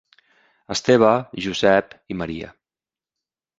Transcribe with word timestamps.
Esteve, 0.75 1.09
Josep 1.47 1.93
i 2.15 2.19
Maria. 2.25 2.53